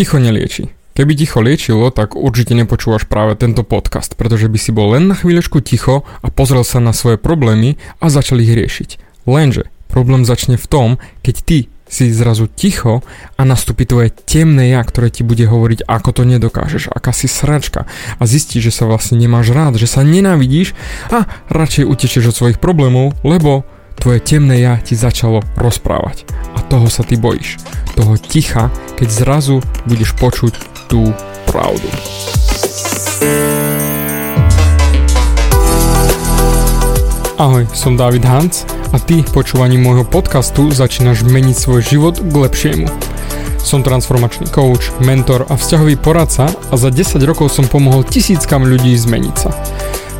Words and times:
Ticho 0.00 0.16
nelieči. 0.16 0.72
Keby 0.96 1.12
ticho 1.12 1.44
liečilo, 1.44 1.92
tak 1.92 2.16
určite 2.16 2.56
nepočúvaš 2.56 3.04
práve 3.04 3.36
tento 3.36 3.60
podcast, 3.68 4.16
pretože 4.16 4.48
by 4.48 4.56
si 4.56 4.72
bol 4.72 4.96
len 4.96 5.12
na 5.12 5.12
chvíľočku 5.12 5.60
ticho 5.60 6.08
a 6.24 6.32
pozrel 6.32 6.64
sa 6.64 6.80
na 6.80 6.96
svoje 6.96 7.20
problémy 7.20 7.76
a 8.00 8.08
začal 8.08 8.40
ich 8.40 8.48
riešiť. 8.48 8.96
Lenže 9.28 9.68
problém 9.92 10.24
začne 10.24 10.56
v 10.56 10.64
tom, 10.72 10.88
keď 11.20 11.36
ty 11.44 11.58
si 11.84 12.08
zrazu 12.16 12.48
ticho 12.48 13.04
a 13.36 13.44
nastúpi 13.44 13.84
tvoje 13.84 14.08
temné 14.24 14.72
ja, 14.72 14.80
ktoré 14.80 15.12
ti 15.12 15.20
bude 15.20 15.44
hovoriť, 15.44 15.84
ako 15.84 16.16
to 16.16 16.22
nedokážeš, 16.24 16.88
aká 16.88 17.12
si 17.12 17.28
sračka 17.28 17.84
a 18.16 18.22
zistíš, 18.24 18.72
že 18.72 18.76
sa 18.80 18.88
vlastne 18.88 19.20
nemáš 19.20 19.52
rád, 19.52 19.76
že 19.76 19.84
sa 19.84 20.00
nenávidíš 20.00 20.72
a 21.12 21.28
radšej 21.52 21.84
utečeš 21.84 22.32
od 22.32 22.36
svojich 22.40 22.56
problémov, 22.56 23.20
lebo 23.20 23.68
tvoje 24.00 24.24
temné 24.24 24.64
ja 24.64 24.80
ti 24.80 24.96
začalo 24.96 25.44
rozprávať. 25.60 26.24
A 26.56 26.64
toho 26.64 26.88
sa 26.88 27.04
ty 27.04 27.20
bojíš. 27.20 27.60
Toho 28.00 28.16
ticha, 28.16 28.72
keď 28.96 29.08
zrazu 29.12 29.60
budeš 29.84 30.16
počuť 30.16 30.56
tú 30.88 31.12
pravdu. 31.44 31.84
Ahoj, 37.36 37.68
som 37.76 38.00
David 38.00 38.24
Hans 38.24 38.64
a 38.96 38.96
ty 38.96 39.20
počúvaním 39.20 39.84
môjho 39.84 40.08
podcastu 40.08 40.72
začínaš 40.72 41.28
meniť 41.28 41.52
svoj 41.60 41.84
život 41.84 42.16
k 42.16 42.32
lepšiemu. 42.40 42.88
Som 43.60 43.84
transformačný 43.84 44.48
coach, 44.48 44.88
mentor 45.04 45.44
a 45.52 45.60
vzťahový 45.60 46.00
poradca 46.00 46.48
a 46.48 46.74
za 46.80 46.88
10 46.88 47.20
rokov 47.28 47.52
som 47.52 47.68
pomohol 47.68 48.08
tisíckam 48.08 48.64
ľudí 48.64 48.96
zmeniť 48.96 49.36
sa. 49.36 49.52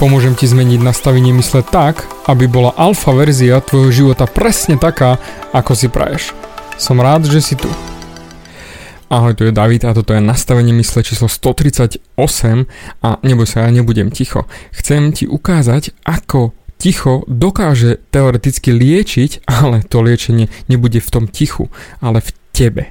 Pomôžem 0.00 0.32
ti 0.32 0.48
zmeniť 0.48 0.80
nastavenie 0.80 1.34
mysle 1.36 1.60
tak, 1.60 2.08
aby 2.24 2.48
bola 2.48 2.72
alfa 2.78 3.12
verzia 3.12 3.60
tvojho 3.60 3.90
života 3.92 4.24
presne 4.24 4.80
taká, 4.80 5.20
ako 5.52 5.72
si 5.76 5.92
praješ. 5.92 6.32
Som 6.80 7.02
rád, 7.02 7.28
že 7.28 7.44
si 7.44 7.54
tu. 7.58 7.68
Ahoj, 9.12 9.36
tu 9.36 9.44
je 9.44 9.52
David 9.52 9.84
a 9.84 9.92
toto 9.92 10.16
je 10.16 10.24
nastavenie 10.24 10.72
mysle 10.80 11.04
číslo 11.04 11.28
138 11.28 12.00
a 13.04 13.08
neboj 13.20 13.44
sa, 13.44 13.68
ja 13.68 13.70
nebudem 13.70 14.08
ticho. 14.08 14.48
Chcem 14.72 15.12
ti 15.12 15.28
ukázať, 15.28 15.92
ako 16.08 16.56
ticho 16.80 17.22
dokáže 17.28 18.00
teoreticky 18.08 18.72
liečiť, 18.72 19.44
ale 19.46 19.84
to 19.84 20.00
liečenie 20.00 20.48
nebude 20.66 20.98
v 20.98 21.12
tom 21.12 21.24
tichu, 21.28 21.68
ale 22.00 22.24
v 22.24 22.30
tebe. 22.50 22.84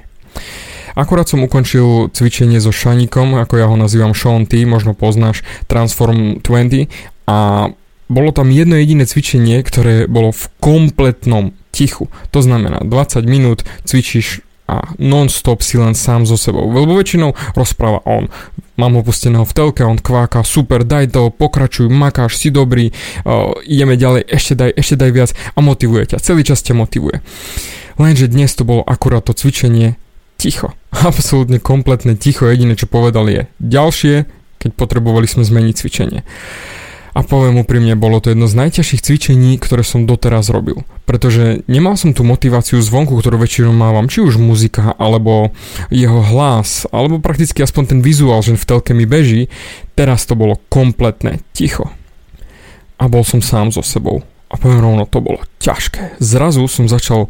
Akurát 0.92 1.28
som 1.28 1.44
ukončil 1.44 2.12
cvičenie 2.12 2.60
so 2.60 2.74
Šanikom, 2.74 3.36
ako 3.40 3.54
ja 3.56 3.66
ho 3.68 3.76
nazývam 3.76 4.12
Sean 4.12 4.44
T, 4.44 4.64
možno 4.68 4.92
poznáš 4.92 5.40
Transform 5.68 6.44
20 6.44 6.88
a 7.28 7.68
bolo 8.12 8.30
tam 8.30 8.52
jedno 8.52 8.76
jediné 8.76 9.08
cvičenie, 9.08 9.64
ktoré 9.64 10.04
bolo 10.04 10.36
v 10.36 10.44
kompletnom 10.60 11.56
tichu. 11.72 12.12
To 12.36 12.44
znamená 12.44 12.84
20 12.84 13.24
minút 13.24 13.64
cvičíš 13.88 14.44
a 14.68 14.94
non-stop 14.96 15.60
si 15.60 15.76
len 15.76 15.92
sám 15.92 16.24
so 16.24 16.38
sebou. 16.40 16.64
Lebo 16.70 16.96
väčšinou 16.96 17.36
rozpráva 17.56 18.00
on. 18.08 18.32
Mám 18.80 18.96
ho 18.96 19.02
pusteného 19.04 19.44
v 19.44 19.52
telke, 19.52 19.84
on 19.84 20.00
kváka, 20.00 20.40
super, 20.46 20.86
daj 20.86 21.12
to, 21.12 21.28
pokračuj, 21.28 21.92
makáš, 21.92 22.40
si 22.40 22.48
dobrý, 22.48 22.88
uh, 23.28 23.52
ideme 23.68 24.00
ďalej, 24.00 24.24
ešte 24.32 24.54
daj, 24.56 24.70
ešte 24.72 24.96
daj 24.96 25.10
viac 25.12 25.30
a 25.52 25.58
motivuje 25.60 26.14
ťa. 26.14 26.24
Celý 26.24 26.40
čas 26.46 26.64
ťa 26.64 26.72
motivuje. 26.72 27.20
Lenže 28.00 28.32
dnes 28.32 28.48
to 28.56 28.64
bolo 28.64 28.80
akurát 28.80 29.28
to 29.28 29.36
cvičenie 29.36 30.00
ticho. 30.42 30.74
Absolútne 30.90 31.62
kompletne 31.62 32.18
ticho. 32.18 32.50
Jediné, 32.50 32.74
čo 32.74 32.90
povedal 32.90 33.30
je 33.30 33.42
ďalšie, 33.62 34.26
keď 34.58 34.70
potrebovali 34.74 35.30
sme 35.30 35.46
zmeniť 35.46 35.74
cvičenie. 35.78 36.20
A 37.12 37.20
poviem 37.20 37.60
úprimne, 37.60 37.92
bolo 37.92 38.24
to 38.24 38.32
jedno 38.32 38.48
z 38.48 38.56
najťažších 38.56 39.04
cvičení, 39.04 39.60
ktoré 39.60 39.84
som 39.84 40.08
doteraz 40.08 40.48
robil. 40.48 40.80
Pretože 41.04 41.60
nemal 41.68 42.00
som 42.00 42.16
tú 42.16 42.24
motiváciu 42.24 42.80
zvonku, 42.80 43.12
ktorú 43.20 43.36
väčšinou 43.36 43.76
mávam, 43.76 44.08
či 44.08 44.24
už 44.24 44.40
muzika, 44.40 44.96
alebo 44.96 45.52
jeho 45.92 46.24
hlas, 46.24 46.88
alebo 46.88 47.20
prakticky 47.20 47.60
aspoň 47.60 47.84
ten 47.84 48.00
vizuál, 48.00 48.40
že 48.40 48.56
v 48.56 48.64
telke 48.64 48.96
mi 48.96 49.04
beží. 49.04 49.52
Teraz 49.92 50.24
to 50.24 50.40
bolo 50.40 50.56
kompletné 50.72 51.44
ticho. 51.52 51.92
A 52.96 53.12
bol 53.12 53.28
som 53.28 53.44
sám 53.44 53.76
so 53.76 53.84
sebou. 53.84 54.24
A 54.48 54.56
poviem 54.56 54.80
rovno, 54.80 55.04
to 55.04 55.20
bolo 55.20 55.44
ťažké. 55.60 56.16
Zrazu 56.16 56.64
som 56.64 56.88
začal 56.88 57.28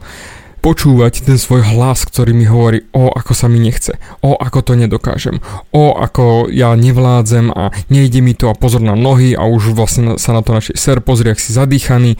počúvať 0.62 1.26
ten 1.26 1.36
svoj 1.36 1.66
hlas, 1.74 2.06
ktorý 2.06 2.30
mi 2.30 2.46
hovorí, 2.46 2.86
o 2.94 3.10
ako 3.10 3.34
sa 3.34 3.50
mi 3.50 3.58
nechce, 3.58 3.98
o 4.22 4.38
ako 4.38 4.62
to 4.62 4.72
nedokážem, 4.78 5.42
o 5.74 5.98
ako 5.98 6.46
ja 6.54 6.70
nevládzem 6.78 7.50
a 7.50 7.74
nejde 7.90 8.22
mi 8.22 8.32
to 8.32 8.46
a 8.46 8.54
pozor 8.54 8.78
na 8.78 8.94
nohy 8.94 9.34
a 9.34 9.42
už 9.42 9.74
vlastne 9.74 10.16
sa 10.22 10.30
na 10.30 10.46
to 10.46 10.54
našej 10.54 10.78
ser 10.78 11.02
pozrie, 11.02 11.34
ak 11.34 11.42
si 11.42 11.50
zadýchaný. 11.50 12.14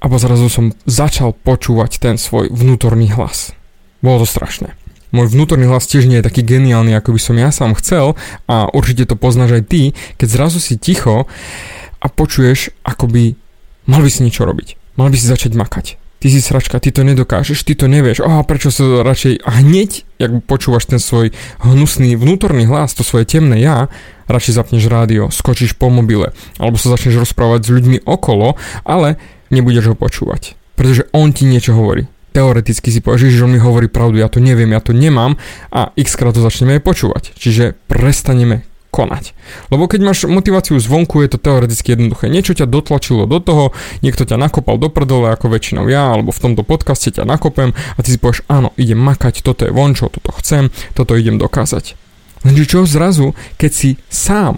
A 0.00 0.08
zrazu 0.16 0.48
som 0.48 0.72
začal 0.88 1.36
počúvať 1.36 2.00
ten 2.00 2.16
svoj 2.16 2.48
vnútorný 2.48 3.12
hlas. 3.12 3.52
Bolo 4.00 4.24
to 4.24 4.26
strašné. 4.28 4.72
Môj 5.12 5.32
vnútorný 5.32 5.68
hlas 5.68 5.88
tiež 5.88 6.08
nie 6.08 6.20
je 6.20 6.26
taký 6.26 6.40
geniálny, 6.40 6.96
ako 6.96 7.16
by 7.16 7.20
som 7.20 7.36
ja 7.36 7.52
sám 7.52 7.76
chcel 7.76 8.16
a 8.48 8.68
určite 8.72 9.04
to 9.08 9.16
poznáš 9.16 9.60
aj 9.60 9.64
ty, 9.68 9.82
keď 10.16 10.28
zrazu 10.32 10.58
si 10.60 10.80
ticho 10.80 11.28
a 12.00 12.06
počuješ, 12.08 12.72
akoby 12.80 13.36
mal 13.84 14.00
by 14.00 14.10
si 14.12 14.24
niečo 14.24 14.48
robiť. 14.48 14.96
Mal 14.96 15.12
by 15.12 15.16
si 15.16 15.26
začať 15.28 15.52
makať 15.52 16.05
ty 16.20 16.26
si 16.32 16.40
sračka, 16.40 16.80
ty 16.80 16.92
to 16.92 17.04
nedokážeš, 17.04 17.62
ty 17.64 17.76
to 17.76 17.86
nevieš, 17.86 18.24
oh, 18.24 18.42
prečo 18.42 18.72
sa 18.72 19.04
radšej 19.04 19.44
a 19.44 19.50
hneď, 19.62 19.90
jak 20.16 20.30
počúvaš 20.48 20.88
ten 20.88 21.00
svoj 21.00 21.32
hnusný 21.60 22.16
vnútorný 22.16 22.64
hlas, 22.64 22.96
to 22.96 23.04
svoje 23.04 23.28
temné 23.28 23.60
ja, 23.60 23.92
radšej 24.26 24.56
zapneš 24.56 24.88
rádio, 24.88 25.28
skočíš 25.28 25.76
po 25.76 25.92
mobile, 25.92 26.32
alebo 26.56 26.80
sa 26.80 26.92
začneš 26.92 27.28
rozprávať 27.28 27.68
s 27.68 27.70
ľuďmi 27.72 27.98
okolo, 28.08 28.56
ale 28.82 29.20
nebudeš 29.52 29.92
ho 29.92 29.96
počúvať, 29.96 30.56
pretože 30.74 31.06
on 31.12 31.30
ti 31.30 31.46
niečo 31.46 31.76
hovorí. 31.76 32.08
Teoreticky 32.36 32.92
si 32.92 33.00
povieš, 33.00 33.32
že 33.32 33.44
on 33.48 33.56
mi 33.56 33.60
hovorí 33.60 33.88
pravdu, 33.88 34.20
ja 34.20 34.28
to 34.28 34.44
neviem, 34.44 34.68
ja 34.68 34.84
to 34.84 34.92
nemám 34.92 35.40
a 35.72 35.88
x 35.96 36.20
krát 36.20 36.36
to 36.36 36.44
začneme 36.44 36.76
aj 36.76 36.82
počúvať. 36.84 37.32
Čiže 37.32 37.80
prestaneme 37.88 38.68
konať. 38.96 39.36
Lebo 39.68 39.84
keď 39.84 40.00
máš 40.00 40.24
motiváciu 40.24 40.80
zvonku, 40.80 41.20
je 41.20 41.36
to 41.36 41.38
teoreticky 41.38 41.92
jednoduché. 41.92 42.32
Niečo 42.32 42.56
ťa 42.56 42.64
dotlačilo 42.64 43.28
do 43.28 43.44
toho, 43.44 43.76
niekto 44.00 44.24
ťa 44.24 44.40
nakopal 44.40 44.80
do 44.80 44.88
prdele 44.88 45.36
ako 45.36 45.52
väčšinou 45.52 45.84
ja, 45.92 46.16
alebo 46.16 46.32
v 46.32 46.40
tomto 46.40 46.64
podcaste 46.64 47.12
ťa 47.12 47.28
nakopem 47.28 47.76
a 47.76 47.98
ty 48.00 48.08
si 48.08 48.16
povieš, 48.16 48.48
áno, 48.48 48.72
idem 48.80 48.96
makať, 48.96 49.44
toto 49.44 49.68
je 49.68 49.72
vončo, 49.76 50.08
toto 50.08 50.32
chcem, 50.40 50.72
toto 50.96 51.12
idem 51.12 51.36
dokázať. 51.36 51.92
Lenže 52.48 52.64
čo 52.64 52.88
zrazu, 52.88 53.36
keď 53.60 53.70
si 53.76 53.90
sám, 54.08 54.56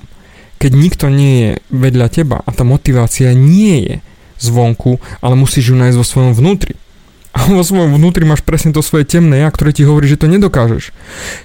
keď 0.62 0.72
nikto 0.78 1.06
nie 1.10 1.34
je 1.43 1.53
vedľa 1.75 2.06
teba 2.15 2.38
a 2.47 2.50
tá 2.54 2.62
motivácia 2.62 3.34
nie 3.34 3.82
je 3.82 3.94
zvonku, 4.38 5.03
ale 5.19 5.34
musíš 5.34 5.75
ju 5.75 5.77
nájsť 5.78 5.98
vo 5.98 6.06
svojom 6.06 6.32
vnútri. 6.38 6.78
A 7.34 7.47
vo 7.47 7.62
svojom 7.62 7.94
vnútri 7.94 8.27
máš 8.27 8.43
presne 8.43 8.75
to 8.75 8.82
svoje 8.82 9.06
temné 9.06 9.43
ja, 9.43 9.48
ktoré 9.50 9.71
ti 9.71 9.87
hovorí, 9.87 10.10
že 10.10 10.19
to 10.19 10.31
nedokážeš. 10.31 10.91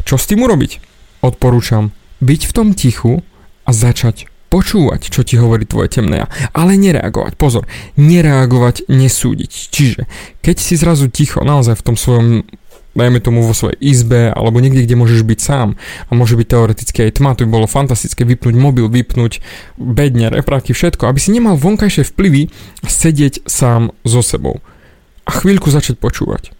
Čo 0.05 0.15
s 0.17 0.25
tým 0.25 0.41
urobiť? 0.41 0.81
Odporúčam 1.21 1.93
byť 2.23 2.41
v 2.47 2.55
tom 2.55 2.67
tichu 2.71 3.19
a 3.67 3.71
začať 3.75 4.31
počúvať, 4.47 5.09
čo 5.09 5.25
ti 5.25 5.35
hovorí 5.35 5.65
tvoje 5.65 5.97
temné 5.97 6.23
ja, 6.23 6.27
ale 6.53 6.77
nereagovať. 6.77 7.33
Pozor, 7.41 7.65
nereagovať, 7.97 8.85
nesúdiť. 8.85 9.51
Čiže, 9.73 10.05
keď 10.45 10.55
si 10.61 10.77
zrazu 10.77 11.09
ticho, 11.09 11.41
naozaj 11.41 11.81
v 11.81 11.85
tom 11.89 11.97
svojom 11.97 12.45
dajme 12.93 13.17
tomu 13.25 13.41
vo 13.41 13.57
svojej 13.57 13.73
izbe 13.81 14.29
alebo 14.29 14.61
niekde, 14.61 14.85
kde 14.85 14.93
môžeš 14.93 15.25
byť 15.25 15.39
sám 15.41 15.73
a 16.07 16.11
môže 16.13 16.37
byť 16.37 16.45
teoreticky 16.45 17.09
aj 17.09 17.17
tma, 17.17 17.33
to 17.33 17.49
by 17.49 17.49
bolo 17.49 17.65
fantastické 17.65 18.21
vypnúť 18.21 18.53
mobil, 18.53 18.85
vypnúť 18.85 19.41
bedne, 19.81 20.29
repráky, 20.29 20.77
všetko, 20.77 21.09
aby 21.09 21.17
si 21.17 21.33
nemal 21.33 21.57
vonkajšie 21.57 22.05
vplyvy 22.13 22.53
a 22.85 22.87
sedieť 22.87 23.49
sám 23.49 23.97
so 24.05 24.21
sebou 24.21 24.61
a 25.25 25.31
chvíľku 25.33 25.73
začať 25.73 25.97
počúvať. 25.97 26.53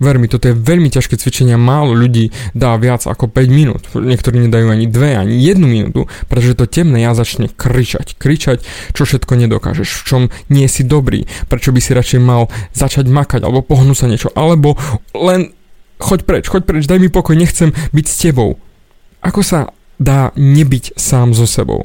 Ver 0.00 0.16
mi, 0.16 0.32
toto 0.32 0.48
je 0.48 0.56
veľmi 0.56 0.88
ťažké 0.88 1.20
cvičenie, 1.20 1.60
málo 1.60 1.92
ľudí 1.92 2.32
dá 2.56 2.72
viac 2.80 3.04
ako 3.04 3.28
5 3.28 3.52
minút. 3.52 3.84
Niektorí 3.92 4.40
nedajú 4.48 4.72
ani 4.72 4.88
2, 4.88 5.28
ani 5.28 5.36
1 5.36 5.60
minútu, 5.60 6.08
pretože 6.24 6.56
to 6.56 6.64
temné 6.64 7.04
ja 7.04 7.12
začne 7.12 7.52
kričať, 7.52 8.16
kričať, 8.16 8.64
čo 8.96 9.04
všetko 9.04 9.36
nedokážeš, 9.36 9.88
v 10.00 10.02
čom 10.08 10.22
nie 10.48 10.64
si 10.72 10.88
dobrý, 10.88 11.28
prečo 11.52 11.68
by 11.68 11.84
si 11.84 11.92
radšej 11.92 12.20
mal 12.24 12.48
začať 12.72 13.12
makať, 13.12 13.44
alebo 13.44 13.60
pohnúť 13.60 13.96
sa 14.00 14.08
niečo, 14.08 14.32
alebo 14.32 14.80
len 15.12 15.52
choď 16.00 16.24
preč, 16.24 16.44
choď 16.48 16.62
preč, 16.64 16.88
daj 16.88 16.96
mi 16.96 17.12
pokoj, 17.12 17.36
nechcem 17.36 17.76
byť 17.92 18.06
s 18.08 18.16
tebou. 18.16 18.56
Ako 19.20 19.44
sa 19.44 19.68
dá 20.00 20.32
nebyť 20.32 20.96
sám 20.96 21.36
so 21.36 21.44
sebou? 21.44 21.84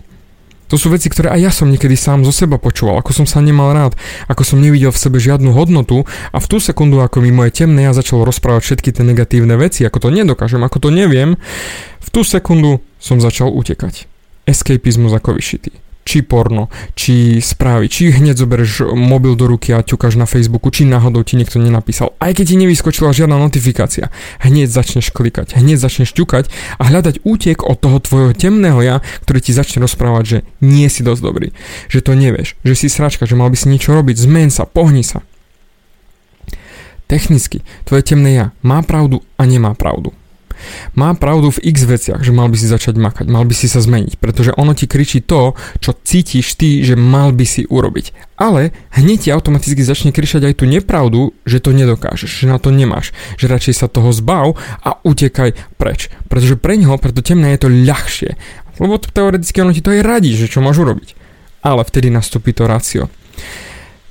To 0.73 0.81
sú 0.81 0.89
veci, 0.89 1.13
ktoré 1.13 1.29
aj 1.29 1.41
ja 1.45 1.51
som 1.53 1.69
niekedy 1.69 1.93
sám 1.93 2.25
zo 2.25 2.33
seba 2.33 2.57
počúval, 2.57 2.97
ako 2.97 3.13
som 3.13 3.25
sa 3.29 3.37
nemal 3.37 3.69
rád, 3.77 3.93
ako 4.25 4.41
som 4.41 4.57
nevidel 4.57 4.89
v 4.89 4.97
sebe 4.97 5.21
žiadnu 5.21 5.53
hodnotu 5.53 6.09
a 6.33 6.37
v 6.41 6.45
tú 6.49 6.57
sekundu, 6.57 6.97
ako 7.05 7.21
mi 7.21 7.29
moje 7.29 7.53
temné 7.53 7.85
ja 7.85 7.93
začalo 7.93 8.25
rozprávať 8.25 8.65
všetky 8.65 8.89
tie 8.89 9.05
negatívne 9.05 9.53
veci, 9.61 9.85
ako 9.85 10.09
to 10.09 10.09
nedokážem, 10.09 10.65
ako 10.65 10.77
to 10.81 10.89
neviem, 10.89 11.37
v 12.01 12.09
tú 12.09 12.25
sekundu 12.25 12.81
som 12.97 13.21
začal 13.21 13.53
utekať. 13.53 14.09
Escapizmus 14.49 15.13
ako 15.13 15.37
vyšitý. 15.37 15.84
Či 16.05 16.21
porno, 16.21 16.69
či 16.93 17.41
správy, 17.41 17.89
či 17.89 18.13
hneď 18.13 18.37
zoberieš 18.37 18.93
mobil 18.93 19.33
do 19.33 19.49
ruky 19.49 19.73
a 19.73 19.81
ťukáš 19.81 20.21
na 20.21 20.29
Facebooku, 20.29 20.69
či 20.69 20.85
náhodou 20.85 21.25
ti 21.25 21.33
niekto 21.33 21.57
nenapísal. 21.57 22.13
Aj 22.21 22.29
keď 22.29 22.53
ti 22.53 22.55
nevyskočila 22.61 23.09
žiadna 23.09 23.41
notifikácia, 23.41 24.13
hneď 24.45 24.69
začneš 24.69 25.09
klikať, 25.09 25.57
hneď 25.57 25.81
začneš 25.81 26.13
ťukať 26.13 26.53
a 26.77 26.83
hľadať 26.85 27.25
útek 27.25 27.65
od 27.65 27.81
toho 27.81 27.97
tvojho 27.97 28.31
temného 28.37 28.85
ja, 28.85 29.01
ktorý 29.25 29.41
ti 29.41 29.51
začne 29.57 29.81
rozprávať, 29.81 30.23
že 30.23 30.37
nie 30.61 30.85
si 30.93 31.01
dosť 31.01 31.21
dobrý, 31.25 31.49
že 31.89 32.05
to 32.05 32.13
nevieš, 32.13 32.53
že 32.61 32.73
si 32.77 32.87
sračka, 32.87 33.25
že 33.25 33.33
mal 33.33 33.49
by 33.49 33.57
si 33.57 33.65
niečo 33.73 33.97
robiť, 33.97 34.15
zmen 34.21 34.53
sa, 34.53 34.69
pohni 34.69 35.01
sa. 35.01 35.25
Technicky, 37.09 37.65
tvoje 37.85 38.05
temné 38.05 38.29
ja 38.37 38.45
má 38.61 38.81
pravdu 38.85 39.25
a 39.41 39.45
nemá 39.49 39.73
pravdu. 39.73 40.13
Má 40.95 41.13
pravdu 41.15 41.51
v 41.51 41.61
x 41.71 41.83
veciach, 41.85 42.21
že 42.23 42.31
mal 42.31 42.47
by 42.47 42.57
si 42.57 42.67
začať 42.67 42.95
makať, 42.95 43.25
mal 43.27 43.43
by 43.43 43.55
si 43.55 43.67
sa 43.67 43.83
zmeniť, 43.83 44.17
pretože 44.17 44.55
ono 44.55 44.71
ti 44.71 44.87
kričí 44.87 45.23
to, 45.23 45.53
čo 45.79 45.91
cítiš 45.95 46.55
ty, 46.55 46.81
že 46.81 46.95
mal 46.95 47.35
by 47.35 47.45
si 47.45 47.67
urobiť. 47.67 48.37
Ale 48.39 48.75
hneď 48.95 49.17
ti 49.27 49.29
automaticky 49.31 49.79
začne 49.79 50.11
kričať 50.11 50.47
aj 50.51 50.53
tú 50.59 50.65
nepravdu, 50.67 51.31
že 51.47 51.63
to 51.63 51.71
nedokážeš, 51.71 52.43
že 52.43 52.51
na 52.51 52.59
to 52.59 52.71
nemáš, 52.71 53.15
že 53.39 53.47
radšej 53.47 53.75
sa 53.75 53.87
toho 53.87 54.11
zbav 54.11 54.59
a 54.83 54.99
utekaj 55.03 55.55
preč. 55.79 56.11
Pretože 56.27 56.59
pre 56.59 56.75
neho, 56.75 56.95
pre 56.99 57.15
to 57.15 57.23
temné 57.23 57.55
je 57.55 57.67
to 57.67 57.69
ľahšie. 57.71 58.35
Lebo 58.79 58.99
to 58.99 59.07
teoreticky 59.07 59.63
ono 59.63 59.71
ti 59.71 59.79
to 59.79 59.95
aj 59.95 60.03
radí, 60.03 60.35
že 60.35 60.51
čo 60.51 60.59
máš 60.59 60.83
urobiť. 60.83 61.15
Ale 61.63 61.87
vtedy 61.87 62.11
nastúpi 62.11 62.51
to 62.51 62.67
rácio. 62.67 63.07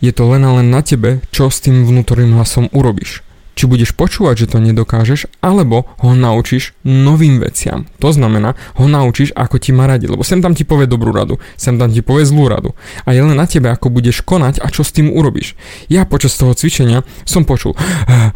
Je 0.00 0.12
to 0.12 0.28
len 0.28 0.44
a 0.44 0.60
len 0.60 0.72
na 0.72 0.80
tebe, 0.80 1.20
čo 1.32 1.52
s 1.52 1.60
tým 1.64 1.84
vnútorným 1.84 2.36
hlasom 2.36 2.68
urobíš 2.72 3.24
či 3.54 3.70
budeš 3.70 3.94
počúvať, 3.94 4.44
že 4.44 4.50
to 4.54 4.58
nedokážeš, 4.58 5.30
alebo 5.38 5.86
ho 6.02 6.12
naučíš 6.12 6.74
novým 6.82 7.38
veciam. 7.38 7.86
To 8.02 8.10
znamená, 8.10 8.58
ho 8.78 8.86
naučíš, 8.90 9.30
ako 9.34 9.62
ti 9.62 9.70
má 9.70 9.86
radiť, 9.86 10.10
lebo 10.10 10.26
sem 10.26 10.42
tam 10.42 10.58
ti 10.58 10.66
povie 10.66 10.90
dobrú 10.90 11.14
radu, 11.14 11.38
sem 11.54 11.78
tam 11.78 11.94
ti 11.94 12.02
povie 12.02 12.26
zlú 12.26 12.50
radu. 12.50 12.74
A 13.06 13.14
je 13.14 13.22
len 13.22 13.38
na 13.38 13.46
tebe, 13.46 13.70
ako 13.70 13.94
budeš 13.94 14.26
konať 14.26 14.58
a 14.58 14.66
čo 14.68 14.82
s 14.82 14.90
tým 14.90 15.14
urobíš. 15.14 15.54
Ja 15.86 16.02
počas 16.04 16.34
toho 16.34 16.52
cvičenia 16.52 17.06
som 17.22 17.46
počul, 17.46 17.78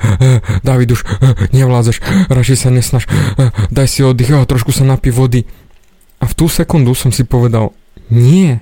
David 0.66 0.94
už 0.94 1.02
nevládzeš, 1.58 1.98
radšej 2.38 2.58
sa 2.58 2.70
nesnaž, 2.70 3.04
daj 3.74 3.86
si 3.90 4.06
oddych, 4.06 4.30
trošku 4.30 4.70
sa 4.70 4.86
napí 4.86 5.10
vody. 5.10 5.44
A 6.18 6.26
v 6.26 6.34
tú 6.34 6.46
sekundu 6.50 6.94
som 6.98 7.14
si 7.14 7.22
povedal, 7.22 7.74
nie, 8.10 8.58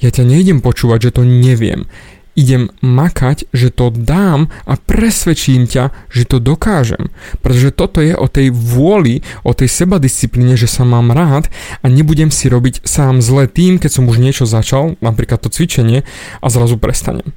ja 0.00 0.12
ťa 0.12 0.28
nejdem 0.28 0.60
počúvať, 0.60 1.08
že 1.08 1.20
to 1.20 1.22
neviem 1.24 1.88
idem 2.36 2.68
makať, 2.84 3.48
že 3.50 3.72
to 3.72 3.90
dám 3.90 4.52
a 4.68 4.76
presvedčím 4.76 5.64
ťa, 5.66 5.90
že 6.12 6.28
to 6.28 6.38
dokážem. 6.38 7.10
Pretože 7.40 7.72
toto 7.72 8.04
je 8.04 8.12
o 8.12 8.28
tej 8.28 8.52
vôli, 8.52 9.24
o 9.42 9.56
tej 9.56 9.72
sebadisciplíne, 9.72 10.54
že 10.54 10.68
sa 10.68 10.84
mám 10.84 11.10
rád 11.10 11.48
a 11.80 11.88
nebudem 11.88 12.28
si 12.28 12.46
robiť 12.52 12.84
sám 12.84 13.24
zle 13.24 13.48
tým, 13.48 13.80
keď 13.80 13.90
som 13.90 14.04
už 14.06 14.20
niečo 14.20 14.44
začal, 14.44 15.00
napríklad 15.00 15.40
to 15.40 15.48
cvičenie, 15.48 16.04
a 16.44 16.46
zrazu 16.52 16.76
prestanem. 16.76 17.32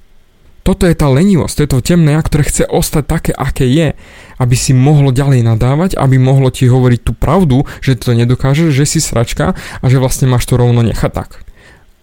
Toto 0.67 0.85
je 0.85 0.93
tá 0.93 1.07
lenivosť, 1.07 1.55
to 1.55 1.63
je 1.63 1.71
to 1.71 1.79
temné 1.95 2.13
ja, 2.13 2.21
ktoré 2.21 2.43
chce 2.45 2.67
ostať 2.67 3.03
také, 3.07 3.31
aké 3.33 3.65
je, 3.65 3.95
aby 4.37 4.55
si 4.59 4.75
mohlo 4.75 5.09
ďalej 5.09 5.41
nadávať, 5.41 5.95
aby 5.97 6.19
mohlo 6.19 6.51
ti 6.51 6.67
hovoriť 6.67 6.99
tú 6.99 7.15
pravdu, 7.15 7.63
že 7.79 7.97
to 7.97 8.13
nedokáže, 8.13 8.69
že 8.69 8.85
si 8.85 8.99
sračka 9.01 9.55
a 9.55 9.85
že 9.87 9.97
vlastne 9.97 10.29
máš 10.29 10.45
to 10.45 10.59
rovno 10.59 10.83
nechať 10.83 11.11
tak 11.15 11.48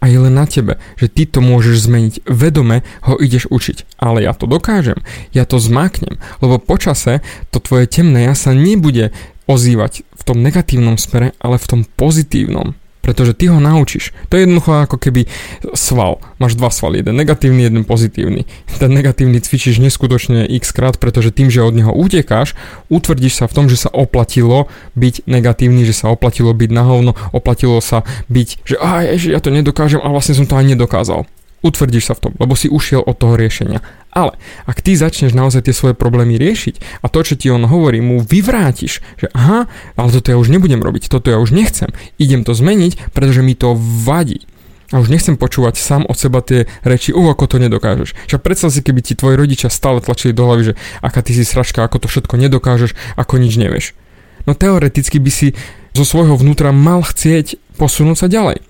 a 0.00 0.04
je 0.06 0.19
len 0.20 0.34
na 0.37 0.44
tebe, 0.44 0.76
že 1.00 1.08
ty 1.08 1.25
to 1.25 1.40
môžeš 1.40 1.88
zmeniť. 1.88 2.14
Vedome 2.28 2.84
ho 3.08 3.16
ideš 3.16 3.48
učiť. 3.48 3.98
Ale 3.98 4.22
ja 4.22 4.37
to 4.37 4.44
dokážem. 4.44 5.00
Ja 5.32 5.48
to 5.48 5.56
zmáknem. 5.56 6.20
Lebo 6.44 6.60
počase 6.60 7.25
to 7.48 7.58
tvoje 7.58 7.88
temné 7.88 8.28
ja 8.28 8.34
sa 8.37 8.52
nebude 8.52 9.10
ozývať 9.48 10.02
v 10.02 10.22
tom 10.26 10.43
negatívnom 10.43 10.98
smere, 10.98 11.32
ale 11.40 11.56
v 11.56 11.66
tom 11.66 11.81
pozitívnom 11.87 12.75
pretože 13.06 13.38
ty 13.38 13.47
ho 13.47 13.62
naučíš. 13.62 14.11
To 14.26 14.35
je 14.35 14.43
jednoducho 14.43 14.82
ako 14.82 14.99
keby 14.99 15.31
sval. 15.79 16.19
Máš 16.43 16.58
dva 16.58 16.75
svaly, 16.75 17.06
jeden 17.06 17.14
negatívny, 17.14 17.62
jeden 17.62 17.87
pozitívny. 17.87 18.50
Ten 18.82 18.91
negatívny 18.91 19.38
cvičíš 19.38 19.79
neskutočne 19.79 20.43
x 20.58 20.75
krát, 20.75 20.99
pretože 20.99 21.31
tým, 21.31 21.47
že 21.47 21.62
od 21.62 21.79
neho 21.79 21.94
utekáš, 21.94 22.58
utvrdíš 22.91 23.38
sa 23.38 23.47
v 23.47 23.55
tom, 23.55 23.64
že 23.70 23.79
sa 23.79 23.94
oplatilo 23.94 24.67
byť 24.99 25.31
negatívny, 25.31 25.87
že 25.87 25.94
sa 25.94 26.11
oplatilo 26.11 26.50
byť 26.50 26.70
na 26.75 26.82
hovno, 26.82 27.14
oplatilo 27.31 27.79
sa 27.79 28.03
byť, 28.26 28.49
že 28.67 28.75
aj, 28.82 29.05
že 29.23 29.29
ja 29.31 29.38
to 29.38 29.55
nedokážem 29.55 30.03
a 30.03 30.11
vlastne 30.11 30.35
som 30.35 30.50
to 30.50 30.58
aj 30.58 30.67
nedokázal 30.67 31.31
utvrdíš 31.66 32.08
sa 32.08 32.14
v 32.14 32.30
tom, 32.30 32.32
lebo 32.38 32.54
si 32.54 32.70
ušiel 32.70 33.02
od 33.02 33.18
toho 33.18 33.34
riešenia. 33.34 33.82
Ale 34.14 34.38
ak 34.64 34.80
ty 34.80 34.96
začneš 34.96 35.36
naozaj 35.36 35.68
tie 35.68 35.74
svoje 35.76 35.92
problémy 35.92 36.40
riešiť 36.40 37.04
a 37.04 37.12
to, 37.12 37.20
čo 37.20 37.34
ti 37.36 37.52
on 37.52 37.68
hovorí, 37.68 38.00
mu 38.00 38.24
vyvrátiš, 38.24 39.04
že 39.20 39.26
aha, 39.36 39.68
ale 39.98 40.08
toto 40.08 40.32
ja 40.32 40.40
už 40.40 40.48
nebudem 40.48 40.80
robiť, 40.80 41.12
toto 41.12 41.28
ja 41.28 41.36
už 41.36 41.52
nechcem, 41.52 41.92
idem 42.16 42.46
to 42.46 42.56
zmeniť, 42.56 43.12
pretože 43.12 43.44
mi 43.44 43.52
to 43.52 43.76
vadí. 43.76 44.48
A 44.94 45.02
už 45.02 45.10
nechcem 45.10 45.34
počúvať 45.34 45.82
sám 45.82 46.06
od 46.06 46.14
seba 46.14 46.38
tie 46.46 46.70
reči, 46.86 47.10
o, 47.10 47.26
ako 47.26 47.50
to 47.50 47.56
nedokážeš. 47.58 48.14
Však 48.30 48.40
predstav 48.46 48.70
si, 48.70 48.86
keby 48.86 49.02
ti 49.02 49.19
tvoji 49.19 49.34
rodičia 49.34 49.66
stále 49.66 49.98
tlačili 49.98 50.30
do 50.30 50.46
hlavy, 50.46 50.62
že 50.62 50.74
aká 51.02 51.26
ty 51.26 51.34
si 51.34 51.42
sračka, 51.42 51.82
ako 51.82 52.06
to 52.06 52.08
všetko 52.08 52.38
nedokážeš, 52.38 52.94
ako 53.19 53.42
nič 53.42 53.58
nevieš. 53.58 53.98
No 54.46 54.54
teoreticky 54.54 55.19
by 55.19 55.30
si 55.34 55.58
zo 55.90 56.06
svojho 56.06 56.38
vnútra 56.38 56.70
mal 56.70 57.02
chcieť 57.02 57.58
posunúť 57.74 58.16
sa 58.16 58.26
ďalej 58.30 58.62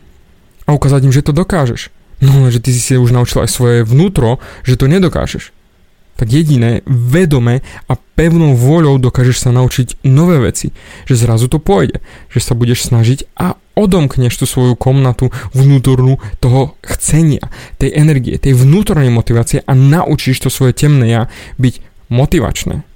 a 0.64 0.70
ukázať 0.72 1.00
im, 1.04 1.12
že 1.12 1.20
to 1.20 1.36
dokážeš. 1.36 1.92
No 2.20 2.48
že 2.48 2.64
ty 2.64 2.72
si 2.72 2.80
si 2.80 2.96
už 2.96 3.12
naučil 3.12 3.44
aj 3.44 3.50
svoje 3.52 3.78
vnútro, 3.84 4.40
že 4.64 4.80
to 4.80 4.88
nedokážeš. 4.88 5.52
Tak 6.16 6.32
jediné, 6.32 6.80
vedome 6.88 7.60
a 7.92 7.92
pevnou 8.16 8.56
vôľou 8.56 8.96
dokážeš 8.96 9.36
sa 9.44 9.50
naučiť 9.52 10.00
nové 10.08 10.40
veci. 10.40 10.72
Že 11.04 11.28
zrazu 11.28 11.46
to 11.52 11.60
pôjde. 11.60 12.00
Že 12.32 12.40
sa 12.40 12.52
budeš 12.56 12.88
snažiť 12.88 13.28
a 13.36 13.60
odomkneš 13.76 14.40
tú 14.40 14.48
svoju 14.48 14.80
komnatu 14.80 15.28
vnútornú 15.52 16.16
toho 16.40 16.80
chcenia, 16.80 17.52
tej 17.76 17.92
energie, 17.92 18.40
tej 18.40 18.56
vnútornej 18.56 19.12
motivácie 19.12 19.60
a 19.60 19.76
naučíš 19.76 20.40
to 20.40 20.48
svoje 20.48 20.72
temné 20.72 21.12
ja 21.12 21.22
byť 21.60 21.84
motivačné. 22.08 22.95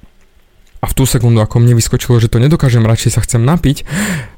A 0.81 0.89
v 0.89 0.97
tú 0.97 1.05
sekundu, 1.05 1.45
ako 1.45 1.61
mne 1.61 1.77
vyskočilo, 1.77 2.17
že 2.17 2.33
to 2.33 2.41
nedokážem, 2.41 2.85
radšej 2.85 3.13
sa 3.13 3.21
chcem 3.21 3.45
napiť, 3.45 3.85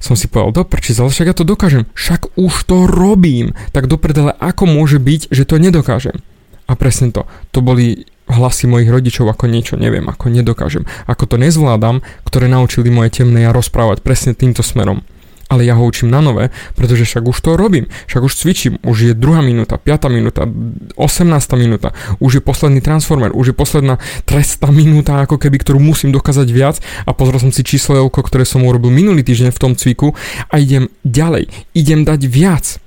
som 0.02 0.18
si 0.18 0.26
povedal, 0.26 0.62
do 0.62 0.62
prči, 0.66 0.90
ale 0.98 1.14
však 1.14 1.28
ja 1.30 1.36
to 1.38 1.46
dokážem, 1.46 1.86
však 1.94 2.34
už 2.34 2.54
to 2.66 2.90
robím. 2.90 3.54
Tak 3.70 3.86
do 3.86 3.94
prdele, 3.94 4.34
ako 4.42 4.66
môže 4.66 4.98
byť, 4.98 5.30
že 5.30 5.46
to 5.46 5.62
nedokážem? 5.62 6.18
A 6.66 6.74
presne 6.74 7.14
to, 7.14 7.30
to 7.54 7.62
boli 7.62 8.10
hlasy 8.26 8.66
mojich 8.66 8.90
rodičov, 8.90 9.30
ako 9.30 9.46
niečo 9.46 9.74
neviem, 9.78 10.06
ako 10.10 10.30
nedokážem, 10.30 10.86
ako 11.06 11.24
to 11.30 11.36
nezvládam, 11.38 12.02
ktoré 12.26 12.50
naučili 12.50 12.90
moje 12.90 13.22
temné 13.22 13.46
ja 13.46 13.54
rozprávať 13.54 14.02
presne 14.02 14.32
týmto 14.34 14.66
smerom 14.66 15.06
ale 15.52 15.68
ja 15.68 15.76
ho 15.76 15.84
učím 15.84 16.08
na 16.08 16.24
nové, 16.24 16.48
pretože 16.72 17.04
však 17.04 17.28
už 17.28 17.36
to 17.44 17.60
robím, 17.60 17.84
však 18.08 18.24
už 18.24 18.32
cvičím, 18.32 18.80
už 18.80 18.96
je 19.04 19.12
druhá 19.12 19.44
minúta, 19.44 19.76
5. 19.76 20.08
minúta, 20.08 20.48
18. 20.96 21.28
minúta, 21.60 21.92
už 22.24 22.40
je 22.40 22.42
posledný 22.42 22.80
transformer, 22.80 23.36
už 23.36 23.52
je 23.52 23.56
posledná 23.56 24.00
trestná 24.24 24.72
minúta, 24.72 25.20
ako 25.20 25.36
keby, 25.36 25.60
ktorú 25.60 25.76
musím 25.76 26.08
dokázať 26.08 26.48
viac 26.48 26.80
a 27.04 27.12
pozrel 27.12 27.44
som 27.44 27.52
si 27.52 27.60
číslo, 27.60 28.08
ktoré 28.08 28.48
som 28.48 28.64
urobil 28.64 28.88
minulý 28.88 29.20
týždeň 29.20 29.52
v 29.52 29.60
tom 29.60 29.72
cviku 29.76 30.16
a 30.48 30.56
idem 30.56 30.88
ďalej, 31.04 31.52
idem 31.76 32.08
dať 32.08 32.20
viac. 32.24 32.80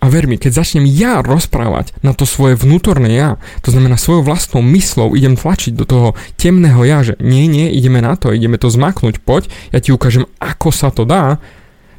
A 0.00 0.08
ver 0.08 0.24
mi, 0.24 0.40
keď 0.40 0.64
začnem 0.64 0.88
ja 0.88 1.20
rozprávať 1.20 1.92
na 2.00 2.16
to 2.16 2.24
svoje 2.24 2.56
vnútorné 2.56 3.12
ja, 3.12 3.36
to 3.60 3.68
znamená 3.68 4.00
svojou 4.00 4.24
vlastnou 4.24 4.64
myslou 4.64 5.12
idem 5.12 5.36
tlačiť 5.36 5.76
do 5.76 5.84
toho 5.84 6.08
temného 6.40 6.80
ja, 6.88 7.04
že 7.04 7.20
nie, 7.20 7.44
nie, 7.44 7.68
ideme 7.68 8.00
na 8.00 8.16
to, 8.16 8.32
ideme 8.32 8.56
to 8.56 8.72
zmaknúť, 8.72 9.20
poď, 9.20 9.52
ja 9.76 9.78
ti 9.84 9.92
ukážem, 9.92 10.24
ako 10.40 10.72
sa 10.72 10.88
to 10.88 11.04
dá, 11.04 11.36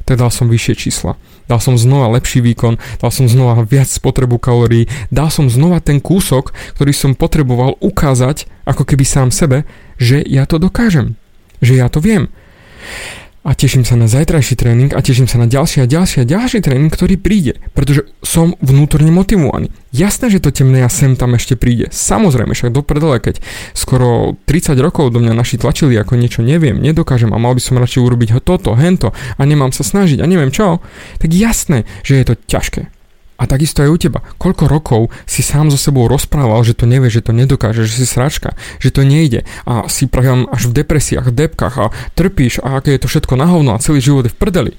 tak 0.04 0.18
dal 0.18 0.30
som 0.30 0.50
vyššie 0.50 0.74
čísla. 0.76 1.18
Dal 1.46 1.58
som 1.58 1.74
znova 1.74 2.12
lepší 2.16 2.42
výkon, 2.42 2.78
dal 2.98 3.10
som 3.10 3.26
znova 3.26 3.62
viac 3.66 3.90
spotrebu 3.90 4.38
kalórií, 4.38 4.86
dal 5.10 5.28
som 5.28 5.50
znova 5.50 5.82
ten 5.82 5.98
kúsok, 5.98 6.54
ktorý 6.78 6.92
som 6.94 7.18
potreboval 7.18 7.78
ukázať, 7.82 8.46
ako 8.66 8.86
keby 8.86 9.04
sám 9.06 9.28
sebe, 9.34 9.66
že 9.98 10.22
ja 10.22 10.46
to 10.46 10.62
dokážem, 10.62 11.18
že 11.62 11.78
ja 11.78 11.90
to 11.90 11.98
viem 12.02 12.30
a 13.42 13.58
teším 13.58 13.82
sa 13.82 13.98
na 13.98 14.06
zajtrajší 14.06 14.54
tréning 14.54 14.94
a 14.94 15.02
teším 15.02 15.26
sa 15.26 15.34
na 15.34 15.50
ďalší 15.50 15.82
a 15.82 15.86
ďalší 15.90 16.22
a 16.22 16.24
ďalší 16.24 16.62
tréning, 16.62 16.94
ktorý 16.94 17.18
príde, 17.18 17.58
pretože 17.74 18.06
som 18.22 18.54
vnútorne 18.62 19.10
motivovaný. 19.10 19.74
Jasné, 19.90 20.30
že 20.30 20.38
to 20.38 20.54
temné 20.54 20.86
ja 20.86 20.90
sem 20.90 21.18
tam 21.18 21.34
ešte 21.34 21.58
príde. 21.58 21.90
Samozrejme, 21.90 22.54
však 22.54 22.70
do 22.70 22.86
keď 22.86 23.42
skoro 23.74 24.38
30 24.46 24.78
rokov 24.78 25.10
do 25.10 25.18
mňa 25.18 25.34
naši 25.34 25.58
tlačili 25.58 25.98
ako 25.98 26.14
niečo 26.14 26.40
neviem, 26.46 26.78
nedokážem 26.78 27.34
a 27.34 27.42
mal 27.42 27.58
by 27.58 27.62
som 27.62 27.82
radšej 27.82 28.00
urobiť 28.06 28.38
toto, 28.46 28.78
hento 28.78 29.10
a 29.10 29.42
nemám 29.42 29.74
sa 29.74 29.82
snažiť 29.82 30.22
a 30.22 30.30
neviem 30.30 30.54
čo, 30.54 30.78
tak 31.18 31.34
jasné, 31.34 31.82
že 32.06 32.22
je 32.22 32.24
to 32.30 32.34
ťažké. 32.46 33.01
A 33.40 33.48
takisto 33.48 33.82
aj 33.82 33.90
u 33.90 33.98
teba. 33.98 34.20
Koľko 34.38 34.64
rokov 34.70 35.00
si 35.26 35.42
sám 35.42 35.72
so 35.72 35.80
sebou 35.80 36.06
rozprával, 36.06 36.62
že 36.62 36.78
to 36.78 36.86
nevie, 36.86 37.10
že 37.10 37.24
to 37.24 37.34
nedokáže, 37.34 37.88
že 37.88 38.04
si 38.04 38.06
sračka, 38.06 38.54
že 38.78 38.94
to 38.94 39.02
nejde 39.02 39.42
a 39.66 39.88
si 39.90 40.06
praviam 40.06 40.46
až 40.52 40.70
v 40.70 40.84
depresiách, 40.84 41.32
v 41.32 41.36
depkách 41.46 41.74
a 41.80 41.92
trpíš 42.14 42.62
a 42.62 42.78
aké 42.78 42.94
je 42.94 43.02
to 43.02 43.10
všetko 43.10 43.34
na 43.34 43.50
hovno 43.50 43.74
a 43.74 43.82
celý 43.82 43.98
život 43.98 44.28
je 44.28 44.34
v 44.34 44.38
prdeli. 44.38 44.72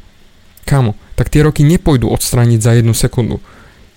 Kamo, 0.63 0.95
tak 1.19 1.27
tie 1.27 1.43
roky 1.43 1.67
nepôjdu 1.67 2.07
odstrániť 2.07 2.59
za 2.63 2.71
jednu 2.79 2.95
sekundu. 2.95 3.43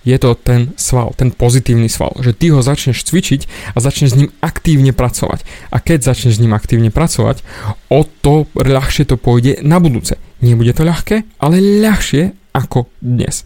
Je 0.06 0.14
to 0.22 0.38
ten 0.38 0.70
sval, 0.78 1.10
ten 1.18 1.34
pozitívny 1.34 1.90
sval, 1.90 2.14
že 2.22 2.30
ty 2.30 2.54
ho 2.54 2.62
začneš 2.62 3.02
cvičiť 3.02 3.74
a 3.74 3.82
začneš 3.82 4.14
s 4.14 4.18
ním 4.22 4.30
aktívne 4.38 4.94
pracovať. 4.94 5.42
A 5.74 5.82
keď 5.82 6.14
začneš 6.14 6.38
s 6.38 6.42
ním 6.42 6.54
aktívne 6.54 6.94
pracovať, 6.94 7.42
o 7.90 8.06
to 8.06 8.46
ľahšie 8.54 9.10
to 9.10 9.18
pôjde 9.18 9.66
na 9.66 9.82
budúce. 9.82 10.14
Nebude 10.38 10.70
to 10.78 10.86
ľahké, 10.86 11.26
ale 11.42 11.58
ľahšie 11.58 12.54
ako 12.54 12.86
dnes. 13.02 13.42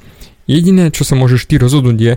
Jediné, 0.51 0.91
čo 0.91 1.07
sa 1.07 1.15
môžeš 1.15 1.47
ty 1.47 1.63
rozhodnúť 1.63 1.99
je, 2.03 2.15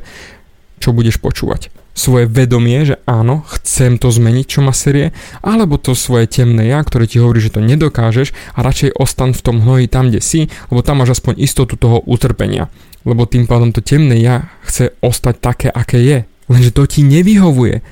čo 0.82 0.90
budeš 0.90 1.22
počúvať. 1.22 1.70
Svoje 1.94 2.26
vedomie, 2.26 2.82
že 2.90 2.98
áno, 3.06 3.46
chcem 3.54 4.02
to 4.02 4.10
zmeniť, 4.10 4.46
čo 4.50 4.66
ma 4.66 4.74
série, 4.74 5.14
alebo 5.46 5.78
to 5.78 5.94
svoje 5.94 6.26
temné 6.26 6.74
ja, 6.74 6.82
ktoré 6.82 7.06
ti 7.06 7.22
hovorí, 7.22 7.38
že 7.38 7.54
to 7.54 7.62
nedokážeš 7.62 8.34
a 8.58 8.66
radšej 8.66 8.98
ostan 8.98 9.38
v 9.38 9.44
tom 9.46 9.62
hnoji 9.62 9.86
tam, 9.86 10.10
kde 10.10 10.26
si, 10.26 10.50
lebo 10.74 10.82
tam 10.82 11.06
máš 11.06 11.22
aspoň 11.22 11.38
istotu 11.46 11.78
toho 11.78 12.02
utrpenia. 12.10 12.74
Lebo 13.06 13.30
tým 13.30 13.46
pádom 13.46 13.70
to 13.70 13.86
temné 13.86 14.18
ja 14.18 14.50
chce 14.66 14.98
ostať 15.06 15.36
také, 15.38 15.68
aké 15.70 16.02
je. 16.02 16.20
Lenže 16.50 16.74
to 16.74 16.90
ti 16.90 17.06
nevyhovuje. 17.06 17.86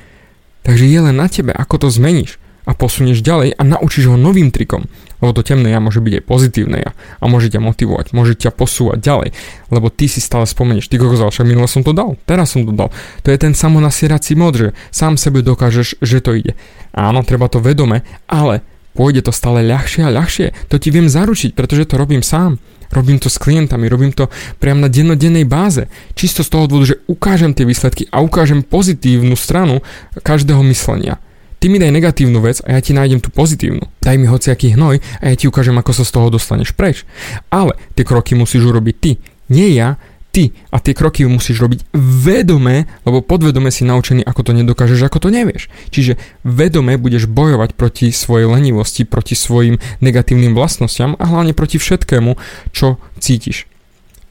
Takže 0.65 0.85
je 0.89 0.99
len 0.99 1.15
na 1.15 1.29
tebe, 1.29 1.53
ako 1.53 1.85
to 1.85 1.87
zmeníš 1.93 2.41
a 2.65 2.73
posunieš 2.73 3.21
ďalej 3.21 3.57
a 3.57 3.61
naučíš 3.61 4.09
ho 4.09 4.17
novým 4.17 4.49
trikom. 4.49 4.89
Lebo 5.21 5.31
to 5.37 5.45
temné 5.45 5.69
ja 5.69 5.79
môže 5.79 6.01
byť 6.01 6.13
aj 6.19 6.23
pozitívne 6.25 6.77
ja 6.81 6.91
a 7.21 7.23
môže 7.29 7.53
ťa 7.53 7.61
motivovať, 7.61 8.11
môže 8.17 8.33
ťa 8.33 8.51
posúvať 8.51 8.99
ďalej. 8.99 9.29
Lebo 9.69 9.87
ty 9.93 10.09
si 10.09 10.17
stále 10.17 10.49
spomenieš, 10.49 10.89
ty 10.89 10.97
kokos, 10.97 11.21
však 11.21 11.45
minule 11.45 11.69
som 11.69 11.85
to 11.85 11.93
dal, 11.93 12.17
teraz 12.25 12.57
som 12.57 12.65
to 12.65 12.73
dal. 12.73 12.89
To 13.23 13.29
je 13.29 13.37
ten 13.37 13.53
samonasierací 13.53 14.33
mod, 14.33 14.53
že 14.57 14.67
sám 14.89 15.15
sebe 15.21 15.45
dokážeš, 15.45 16.01
že 16.01 16.19
to 16.19 16.33
ide. 16.33 16.57
Áno, 16.91 17.21
treba 17.21 17.47
to 17.47 17.61
vedome, 17.61 18.01
ale 18.25 18.65
pôjde 18.97 19.29
to 19.29 19.31
stále 19.31 19.61
ľahšie 19.61 20.03
a 20.03 20.11
ľahšie. 20.11 20.67
To 20.73 20.75
ti 20.81 20.89
viem 20.89 21.07
zaručiť, 21.07 21.55
pretože 21.55 21.87
to 21.87 21.95
robím 22.01 22.25
sám. 22.25 22.59
Robím 22.91 23.23
to 23.23 23.31
s 23.31 23.39
klientami, 23.39 23.87
robím 23.87 24.11
to 24.11 24.27
priam 24.59 24.83
na 24.83 24.91
dennodennej 24.91 25.47
báze. 25.47 25.87
Čisto 26.11 26.43
z 26.43 26.51
toho 26.51 26.67
dôvodu, 26.67 26.91
že 26.91 26.99
ukážem 27.07 27.55
tie 27.55 27.63
výsledky 27.63 28.11
a 28.11 28.19
ukážem 28.19 28.67
pozitívnu 28.67 29.39
stranu 29.39 29.79
každého 30.19 30.59
myslenia. 30.67 31.23
Ty 31.61 31.69
mi 31.69 31.77
daj 31.77 31.93
negatívnu 31.93 32.41
vec 32.41 32.57
a 32.65 32.73
ja 32.73 32.81
ti 32.81 32.89
nájdem 32.89 33.21
tú 33.21 33.29
pozitívnu. 33.29 33.85
Daj 34.01 34.17
mi 34.17 34.25
hociaký 34.25 34.73
hnoj 34.73 34.97
a 35.21 35.29
ja 35.29 35.35
ti 35.37 35.45
ukážem, 35.45 35.77
ako 35.77 35.93
sa 35.93 36.01
z 36.01 36.11
toho 36.17 36.33
dostaneš 36.33 36.73
preč. 36.73 37.05
Ale 37.53 37.77
tie 37.93 38.01
kroky 38.01 38.33
musíš 38.33 38.65
urobiť 38.65 38.95
ty, 38.97 39.21
nie 39.53 39.77
ja, 39.77 40.01
ty. 40.33 40.57
A 40.73 40.81
tie 40.81 40.97
kroky 40.97 41.21
musíš 41.29 41.61
robiť 41.61 41.93
vedome, 41.93 42.89
lebo 43.05 43.21
podvedome 43.21 43.69
si 43.69 43.85
naučený, 43.85 44.25
ako 44.25 44.41
to 44.41 44.51
nedokážeš, 44.57 45.05
ako 45.05 45.27
to 45.27 45.29
nevieš. 45.29 45.69
Čiže 45.93 46.17
vedome 46.41 46.97
budeš 46.97 47.29
bojovať 47.29 47.77
proti 47.77 48.09
svojej 48.09 48.49
lenivosti, 48.49 49.05
proti 49.05 49.37
svojim 49.37 49.77
negatívnym 50.01 50.57
vlastnostiam 50.57 51.13
a 51.21 51.29
hlavne 51.29 51.53
proti 51.53 51.77
všetkému, 51.77 52.41
čo 52.73 52.97
cítiš. 53.21 53.69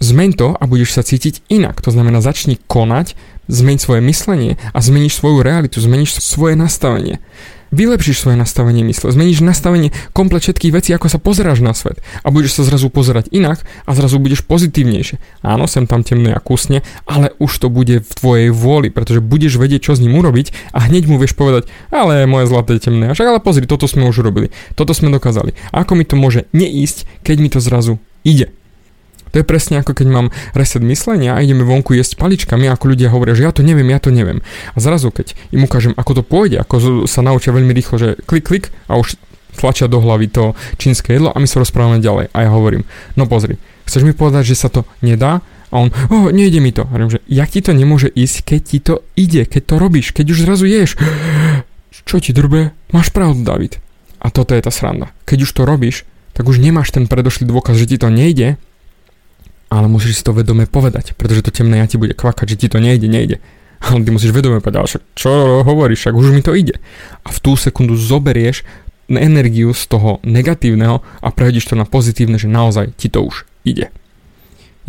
Zmeň 0.00 0.30
to 0.32 0.56
a 0.56 0.64
budeš 0.64 0.96
sa 0.96 1.04
cítiť 1.04 1.44
inak. 1.52 1.84
To 1.84 1.92
znamená, 1.92 2.24
začni 2.24 2.56
konať 2.56 3.14
zmeň 3.50 3.76
svoje 3.82 4.00
myslenie 4.06 4.56
a 4.70 4.78
zmeníš 4.78 5.18
svoju 5.18 5.42
realitu, 5.42 5.82
zmeníš 5.82 6.22
svoje 6.22 6.54
nastavenie. 6.54 7.18
Vylepšíš 7.70 8.26
svoje 8.26 8.34
nastavenie 8.34 8.82
mysle, 8.82 9.14
zmeníš 9.14 9.46
nastavenie 9.46 9.94
komplet 10.10 10.42
všetkých 10.42 10.74
vecí, 10.74 10.90
ako 10.90 11.06
sa 11.06 11.22
pozeráš 11.22 11.62
na 11.62 11.70
svet 11.70 12.02
a 12.26 12.34
budeš 12.34 12.58
sa 12.58 12.66
zrazu 12.66 12.90
pozerať 12.90 13.30
inak 13.30 13.62
a 13.86 13.94
zrazu 13.94 14.18
budeš 14.18 14.42
pozitívnejšie. 14.42 15.22
Áno, 15.46 15.70
sem 15.70 15.86
tam 15.86 16.02
temné 16.02 16.34
a 16.34 16.42
kusne, 16.42 16.82
ale 17.06 17.30
už 17.38 17.62
to 17.62 17.70
bude 17.70 18.02
v 18.02 18.12
tvojej 18.18 18.48
vôli, 18.50 18.90
pretože 18.90 19.22
budeš 19.22 19.62
vedieť, 19.62 19.86
čo 19.86 19.92
s 19.94 20.02
ním 20.02 20.18
urobiť 20.18 20.74
a 20.74 20.90
hneď 20.90 21.06
mu 21.06 21.22
vieš 21.22 21.38
povedať, 21.38 21.70
ale 21.94 22.26
moje 22.26 22.50
zlaté 22.50 22.82
temné, 22.82 23.14
však 23.14 23.38
ale 23.38 23.38
pozri, 23.38 23.70
toto 23.70 23.86
sme 23.86 24.02
už 24.10 24.26
urobili, 24.26 24.50
toto 24.74 24.90
sme 24.90 25.14
dokázali. 25.14 25.54
A 25.70 25.86
ako 25.86 25.94
mi 25.94 26.02
to 26.02 26.18
môže 26.18 26.50
neísť, 26.50 27.06
keď 27.22 27.36
mi 27.38 27.54
to 27.54 27.62
zrazu 27.62 28.02
ide. 28.26 28.50
To 29.30 29.40
je 29.40 29.44
presne 29.46 29.78
ako 29.78 29.94
keď 29.94 30.06
mám 30.10 30.26
reset 30.52 30.82
myslenia 30.82 31.38
a 31.38 31.42
ideme 31.42 31.62
vonku 31.62 31.94
jesť 31.94 32.18
paličkami 32.18 32.66
ako 32.66 32.94
ľudia 32.94 33.08
hovoria, 33.14 33.38
že 33.38 33.46
ja 33.46 33.52
to 33.54 33.62
neviem, 33.62 33.86
ja 33.90 34.02
to 34.02 34.10
neviem. 34.10 34.42
A 34.74 34.78
zrazu 34.82 35.14
keď 35.14 35.38
im 35.54 35.64
ukážem, 35.64 35.94
ako 35.94 36.20
to 36.20 36.22
pôjde, 36.26 36.58
ako 36.62 37.06
sa 37.06 37.22
naučia 37.22 37.54
veľmi 37.54 37.70
rýchlo, 37.70 37.96
že 37.96 38.08
klik, 38.26 38.44
klik 38.46 38.64
a 38.90 38.98
už 38.98 39.14
tlačia 39.54 39.90
do 39.90 39.98
hlavy 39.98 40.30
to 40.30 40.54
čínske 40.78 41.14
jedlo 41.14 41.34
a 41.34 41.38
my 41.38 41.46
sa 41.46 41.62
rozprávame 41.62 41.98
ďalej. 42.02 42.30
A 42.30 42.38
ja 42.46 42.50
hovorím, 42.50 42.86
no 43.18 43.26
pozri, 43.26 43.58
chceš 43.86 44.06
mi 44.06 44.14
povedať, 44.14 44.54
že 44.54 44.56
sa 44.58 44.68
to 44.70 44.86
nedá? 45.02 45.42
A 45.70 45.74
on, 45.78 45.94
oh, 46.10 46.34
nejde 46.34 46.58
mi 46.58 46.74
to. 46.74 46.82
A 46.82 46.90
hovorím, 46.90 47.14
že 47.14 47.22
jak 47.30 47.50
ti 47.50 47.62
to 47.62 47.70
nemôže 47.70 48.10
ísť, 48.10 48.36
keď 48.42 48.60
ti 48.62 48.78
to 48.82 48.94
ide, 49.14 49.46
keď 49.46 49.62
to 49.70 49.74
robíš, 49.78 50.10
keď 50.10 50.34
už 50.34 50.38
zrazu 50.42 50.66
ješ. 50.66 50.98
Čo 52.10 52.18
ti 52.18 52.34
drbe? 52.34 52.74
Máš 52.90 53.14
pravdu, 53.14 53.46
David. 53.46 53.78
A 54.18 54.34
toto 54.34 54.58
je 54.58 54.62
tá 54.66 54.74
sranda. 54.74 55.14
Keď 55.30 55.46
už 55.46 55.50
to 55.54 55.62
robíš, 55.62 56.02
tak 56.34 56.50
už 56.50 56.58
nemáš 56.58 56.90
ten 56.90 57.06
predošlý 57.06 57.46
dôkaz, 57.46 57.78
že 57.78 57.86
ti 57.86 57.96
to 58.02 58.10
nejde, 58.10 58.58
ale 59.70 59.86
musíš 59.86 60.20
si 60.20 60.26
to 60.26 60.34
vedome 60.34 60.66
povedať, 60.66 61.14
pretože 61.14 61.46
to 61.46 61.54
temné 61.54 61.78
ja 61.78 61.86
ti 61.86 61.96
bude 61.96 62.18
kvakať, 62.18 62.46
že 62.54 62.60
ti 62.60 62.66
to 62.66 62.82
nejde, 62.82 63.06
nejde. 63.06 63.38
Ale 63.80 64.04
ty 64.04 64.10
musíš 64.12 64.36
vedome 64.36 64.60
povedať, 64.60 64.98
však 64.98 65.02
čo 65.16 65.30
hovoríš, 65.64 66.04
však 66.04 66.14
už 66.18 66.26
mi 66.36 66.42
to 66.44 66.52
ide. 66.52 66.76
A 67.24 67.32
v 67.32 67.38
tú 67.40 67.56
sekundu 67.56 67.96
zoberieš 67.96 68.66
energiu 69.08 69.72
z 69.72 69.82
toho 69.90 70.22
negatívneho 70.22 71.00
a 71.00 71.28
prehodíš 71.32 71.72
to 71.72 71.74
na 71.74 71.88
pozitívne, 71.88 72.36
že 72.36 72.46
naozaj 72.46 72.94
ti 72.94 73.08
to 73.08 73.24
už 73.24 73.48
ide. 73.64 73.88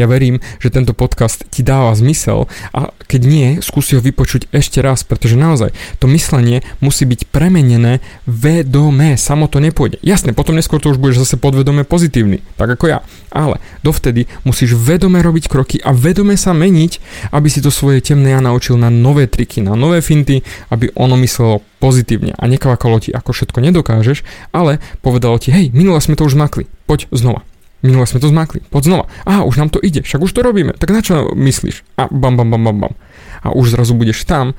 Ja 0.02 0.10
verím, 0.10 0.42
že 0.58 0.74
tento 0.74 0.98
podcast 0.98 1.46
ti 1.54 1.62
dáva 1.62 1.94
zmysel 1.94 2.50
a 2.74 2.90
keď 3.06 3.22
nie, 3.22 3.48
skúsi 3.62 3.94
ho 3.94 4.02
vypočuť 4.02 4.50
ešte 4.50 4.82
raz, 4.82 5.06
pretože 5.06 5.38
naozaj 5.38 5.78
to 6.02 6.10
myslenie 6.10 6.66
musí 6.82 7.06
byť 7.06 7.30
premenené 7.30 8.02
vedomé, 8.26 9.14
samo 9.14 9.46
to 9.46 9.62
nepôjde. 9.62 10.02
Jasne, 10.02 10.34
potom 10.34 10.58
neskôr 10.58 10.82
to 10.82 10.90
už 10.90 10.98
budeš 10.98 11.30
zase 11.30 11.38
podvedome 11.38 11.86
pozitívny, 11.86 12.42
tak 12.58 12.74
ako 12.74 12.90
ja. 12.90 13.00
Ale 13.30 13.62
dovtedy 13.86 14.26
musíš 14.42 14.74
vedome 14.74 15.22
robiť 15.22 15.46
kroky 15.46 15.78
a 15.86 15.94
vedome 15.94 16.34
sa 16.34 16.58
meniť, 16.58 16.92
aby 17.30 17.46
si 17.46 17.62
to 17.62 17.70
svoje 17.70 18.02
temné 18.02 18.34
ja 18.34 18.42
naučil 18.42 18.82
na 18.82 18.90
nové 18.90 19.30
triky, 19.30 19.62
na 19.62 19.78
nové 19.78 20.02
finty, 20.02 20.42
aby 20.74 20.90
ono 20.98 21.14
myslelo 21.22 21.62
pozitívne 21.78 22.34
a 22.34 22.44
nekvakalo 22.50 22.98
ti, 22.98 23.14
ako 23.14 23.38
všetko 23.38 23.62
nedokážeš, 23.70 24.26
ale 24.50 24.82
povedalo 25.06 25.38
ti, 25.38 25.54
hej, 25.54 25.70
minule 25.78 26.02
sme 26.02 26.18
to 26.18 26.26
už 26.26 26.34
makli, 26.34 26.66
poď 26.90 27.06
znova. 27.14 27.46
Minule 27.82 28.06
sme 28.06 28.22
to 28.22 28.30
zmakli. 28.30 28.62
Poď 28.70 28.84
znova. 28.94 29.06
Á, 29.26 29.42
už 29.42 29.58
nám 29.58 29.74
to 29.74 29.82
ide, 29.82 30.06
však 30.06 30.22
už 30.22 30.32
to 30.34 30.46
robíme. 30.46 30.78
Tak 30.78 30.94
na 30.94 31.02
čo 31.02 31.34
myslíš? 31.34 31.98
A 31.98 32.06
bam, 32.14 32.38
bam, 32.38 32.54
bam, 32.54 32.62
bam, 32.62 32.78
bam. 32.78 32.94
A 33.42 33.54
už 33.58 33.74
zrazu 33.74 33.98
budeš 33.98 34.22
tam, 34.30 34.54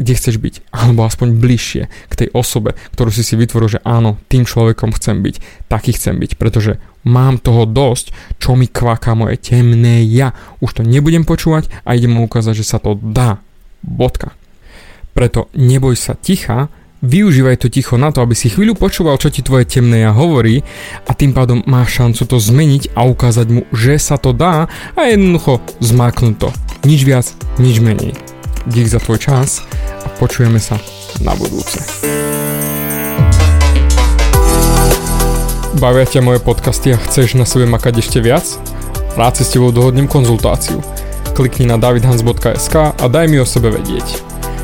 kde 0.00 0.16
chceš 0.16 0.40
byť, 0.40 0.54
alebo 0.72 1.04
aspoň 1.04 1.36
bližšie 1.36 1.82
k 2.08 2.14
tej 2.14 2.28
osobe, 2.32 2.72
ktorú 2.96 3.12
si 3.12 3.20
si 3.20 3.36
vytvoril, 3.36 3.76
že 3.76 3.84
áno, 3.84 4.16
tým 4.32 4.48
človekom 4.48 4.96
chcem 4.96 5.20
byť, 5.20 5.68
taký 5.68 5.92
chcem 5.92 6.16
byť, 6.16 6.40
pretože 6.40 6.80
mám 7.04 7.36
toho 7.36 7.68
dosť, 7.68 8.16
čo 8.40 8.56
mi 8.56 8.64
kvaká 8.64 9.12
moje 9.12 9.36
temné 9.36 10.00
ja. 10.08 10.32
Už 10.64 10.80
to 10.80 10.82
nebudem 10.86 11.28
počúvať 11.28 11.68
a 11.84 11.92
idem 11.92 12.16
mu 12.16 12.24
ukázať, 12.24 12.54
že 12.56 12.64
sa 12.64 12.80
to 12.80 12.96
dá. 12.96 13.44
Bodka. 13.84 14.32
Preto 15.12 15.52
neboj 15.52 15.98
sa 16.00 16.16
ticha, 16.16 16.72
Využívaj 17.00 17.64
to 17.64 17.72
ticho 17.72 17.96
na 17.96 18.12
to, 18.12 18.20
aby 18.20 18.36
si 18.36 18.52
chvíľu 18.52 18.76
počúval, 18.76 19.16
čo 19.16 19.32
ti 19.32 19.40
tvoje 19.40 19.64
temné 19.64 20.04
ja 20.04 20.12
hovorí 20.12 20.60
a 21.08 21.16
tým 21.16 21.32
pádom 21.32 21.64
máš 21.64 21.96
šancu 21.96 22.28
to 22.28 22.36
zmeniť 22.36 22.92
a 22.92 23.08
ukázať 23.08 23.46
mu, 23.48 23.64
že 23.72 23.96
sa 23.96 24.20
to 24.20 24.36
dá 24.36 24.68
a 24.92 25.00
jednoducho 25.08 25.64
zmáknuť 25.80 26.34
to. 26.36 26.52
Nič 26.84 27.00
viac, 27.08 27.24
nič 27.56 27.80
menej. 27.80 28.12
Dík 28.68 28.84
za 28.84 29.00
tvoj 29.00 29.16
čas 29.16 29.64
a 30.04 30.12
počujeme 30.20 30.60
sa 30.60 30.76
na 31.24 31.32
budúce. 31.40 31.80
Bavia 35.80 36.04
ťa 36.04 36.20
moje 36.20 36.44
podcasty 36.44 36.92
a 36.92 37.00
chceš 37.00 37.32
na 37.32 37.48
sebe 37.48 37.64
makať 37.64 38.04
ešte 38.04 38.20
viac? 38.20 38.44
Rád 39.16 39.40
si 39.40 39.48
s 39.48 39.56
tebou 39.56 39.72
dohodnem 39.72 40.04
konzultáciu. 40.04 40.84
Klikni 41.32 41.64
na 41.64 41.80
davidhans.sk 41.80 42.76
a 42.92 43.04
daj 43.08 43.24
mi 43.24 43.40
o 43.40 43.48
sebe 43.48 43.72
vedieť. 43.72 44.29